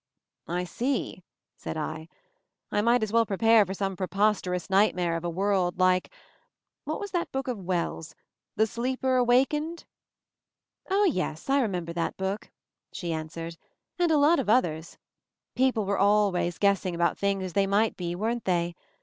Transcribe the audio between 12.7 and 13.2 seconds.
she